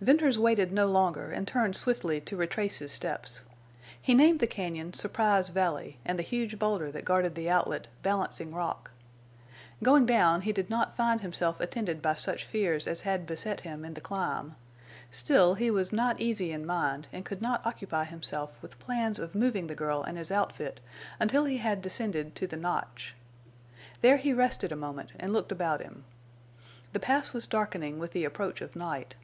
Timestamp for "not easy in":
15.92-16.66